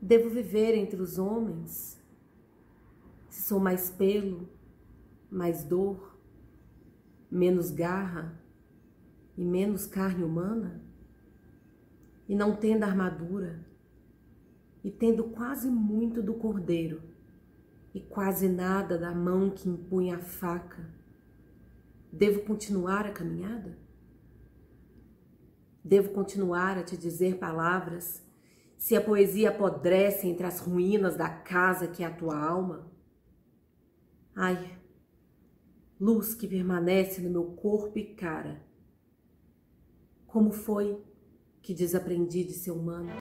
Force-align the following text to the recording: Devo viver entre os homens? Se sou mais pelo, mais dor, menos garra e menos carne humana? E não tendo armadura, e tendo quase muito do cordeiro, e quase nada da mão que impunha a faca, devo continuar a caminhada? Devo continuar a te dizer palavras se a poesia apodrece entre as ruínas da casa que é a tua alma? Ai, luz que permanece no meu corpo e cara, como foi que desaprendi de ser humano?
Devo 0.00 0.30
viver 0.30 0.74
entre 0.74 1.00
os 1.02 1.18
homens? 1.18 2.00
Se 3.28 3.42
sou 3.42 3.60
mais 3.60 3.90
pelo, 3.90 4.48
mais 5.30 5.62
dor, 5.62 6.18
menos 7.30 7.70
garra 7.70 8.40
e 9.36 9.44
menos 9.44 9.86
carne 9.86 10.24
humana? 10.24 10.82
E 12.26 12.34
não 12.34 12.56
tendo 12.56 12.84
armadura, 12.84 13.66
e 14.82 14.90
tendo 14.90 15.24
quase 15.24 15.68
muito 15.68 16.22
do 16.22 16.34
cordeiro, 16.34 17.02
e 17.92 18.00
quase 18.00 18.48
nada 18.48 18.96
da 18.96 19.12
mão 19.12 19.50
que 19.50 19.68
impunha 19.68 20.16
a 20.16 20.20
faca, 20.20 20.88
devo 22.10 22.40
continuar 22.42 23.04
a 23.04 23.12
caminhada? 23.12 23.76
Devo 25.84 26.10
continuar 26.10 26.78
a 26.78 26.84
te 26.84 26.96
dizer 26.96 27.38
palavras 27.38 28.22
se 28.80 28.96
a 28.96 29.00
poesia 29.00 29.50
apodrece 29.50 30.26
entre 30.26 30.46
as 30.46 30.58
ruínas 30.58 31.14
da 31.14 31.28
casa 31.28 31.86
que 31.86 32.02
é 32.02 32.06
a 32.06 32.10
tua 32.10 32.34
alma? 32.34 32.90
Ai, 34.34 34.74
luz 36.00 36.34
que 36.34 36.48
permanece 36.48 37.20
no 37.20 37.28
meu 37.28 37.44
corpo 37.52 37.98
e 37.98 38.14
cara, 38.14 38.64
como 40.26 40.50
foi 40.50 40.98
que 41.60 41.74
desaprendi 41.74 42.42
de 42.42 42.54
ser 42.54 42.70
humano? 42.70 43.10